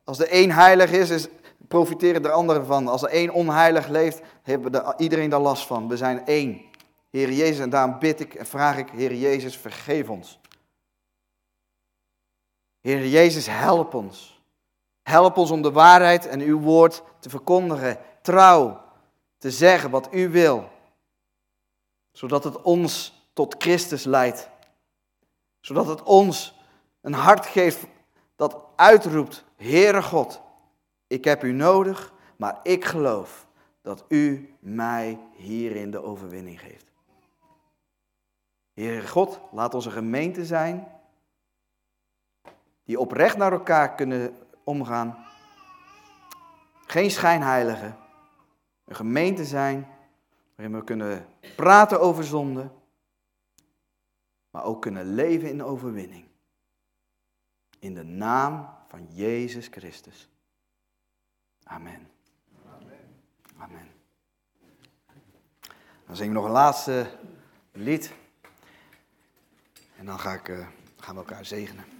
[0.03, 1.27] Als de één heilig is, is
[1.67, 2.87] profiteren de anderen van.
[2.87, 5.87] Als er één onheilig leeft, hebben iedereen daar last van.
[5.87, 6.61] We zijn één.
[7.09, 10.39] Heer Jezus, en daarom bid ik en vraag ik, Heer Jezus, vergeef ons.
[12.81, 14.41] Heer Jezus, help ons.
[15.03, 18.81] Help ons om de waarheid en uw woord te verkondigen, trouw
[19.37, 20.69] te zeggen wat u wil,
[22.11, 24.49] zodat het ons tot Christus leidt.
[25.59, 26.53] Zodat het ons
[27.01, 27.85] een hart geeft
[28.35, 30.41] dat uitroept, Heere God,
[31.07, 33.47] ik heb u nodig, maar ik geloof
[33.81, 36.85] dat u mij hierin de overwinning geeft.
[38.73, 40.87] Heere God, laat onze gemeente zijn
[42.87, 45.25] die oprecht naar elkaar kunnen omgaan.
[46.85, 47.97] Geen schijnheiligen.
[48.85, 49.87] Een gemeente zijn
[50.55, 51.25] waarin we kunnen
[51.55, 52.71] praten over zonde,
[54.49, 56.25] maar ook kunnen leven in overwinning.
[57.79, 60.29] In de naam van Jezus Christus.
[61.63, 62.09] Amen.
[63.57, 63.87] Amen.
[66.05, 67.17] Dan zing ik nog een laatste
[67.71, 68.13] lied.
[69.97, 70.67] En dan ga ik, uh,
[70.97, 71.96] gaan we elkaar zegenen.